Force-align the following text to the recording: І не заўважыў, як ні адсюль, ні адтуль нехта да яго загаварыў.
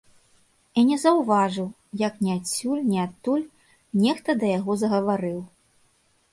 І 0.81 0.85
не 0.91 0.95
заўважыў, 1.03 1.67
як 2.07 2.17
ні 2.25 2.31
адсюль, 2.39 2.81
ні 2.91 2.99
адтуль 3.05 3.45
нехта 4.07 4.29
да 4.43 4.53
яго 4.59 4.81
загаварыў. 4.85 5.39